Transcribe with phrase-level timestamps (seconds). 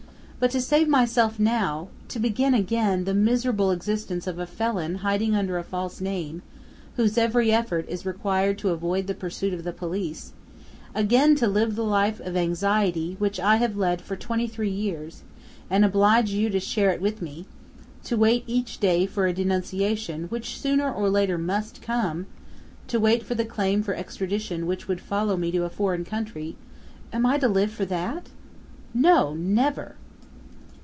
[0.43, 5.35] But to save myself now, to begin again the miserable existence of a felon hiding
[5.35, 6.41] under a false name,
[6.95, 10.33] whose every effort is required to avoid the pursuit of the police,
[10.95, 15.21] again to live the life of anxiety which I have led for twenty three years,
[15.69, 17.45] and oblige you to share it with me;
[18.05, 22.25] to wait each day for a denunciation which sooner or later must come,
[22.87, 26.55] to wait for the claim for extradition which would follow me to a foreign country!
[27.13, 28.29] Am I to live for that?
[28.95, 29.35] No!
[29.35, 29.97] Never!"